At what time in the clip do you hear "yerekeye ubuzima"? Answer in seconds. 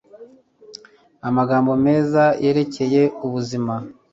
2.43-3.73